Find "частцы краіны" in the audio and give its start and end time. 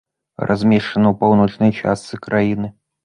1.81-2.67